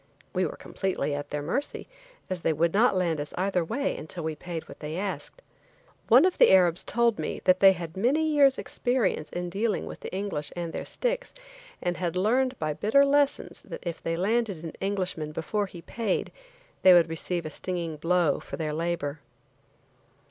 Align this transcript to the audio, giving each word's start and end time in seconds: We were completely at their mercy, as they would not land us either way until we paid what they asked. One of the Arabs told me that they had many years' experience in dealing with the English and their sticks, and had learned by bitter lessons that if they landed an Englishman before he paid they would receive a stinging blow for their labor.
We 0.33 0.47
were 0.47 0.55
completely 0.57 1.13
at 1.13 1.29
their 1.29 1.43
mercy, 1.43 1.87
as 2.27 2.41
they 2.41 2.53
would 2.53 2.73
not 2.73 2.95
land 2.97 3.21
us 3.21 3.35
either 3.37 3.63
way 3.63 3.95
until 3.95 4.23
we 4.23 4.33
paid 4.35 4.67
what 4.67 4.79
they 4.79 4.97
asked. 4.97 5.43
One 6.07 6.25
of 6.25 6.39
the 6.39 6.49
Arabs 6.51 6.83
told 6.83 7.19
me 7.19 7.39
that 7.45 7.59
they 7.59 7.73
had 7.73 7.95
many 7.95 8.27
years' 8.27 8.57
experience 8.57 9.29
in 9.29 9.51
dealing 9.51 9.85
with 9.85 9.99
the 9.99 10.11
English 10.11 10.51
and 10.55 10.73
their 10.73 10.85
sticks, 10.85 11.35
and 11.83 11.97
had 11.97 12.15
learned 12.15 12.57
by 12.57 12.73
bitter 12.73 13.05
lessons 13.05 13.61
that 13.61 13.85
if 13.85 14.01
they 14.01 14.15
landed 14.15 14.63
an 14.63 14.73
Englishman 14.81 15.33
before 15.33 15.67
he 15.67 15.83
paid 15.83 16.31
they 16.81 16.93
would 16.93 17.07
receive 17.07 17.45
a 17.45 17.51
stinging 17.51 17.97
blow 17.97 18.39
for 18.39 18.57
their 18.57 18.73
labor. 18.73 19.19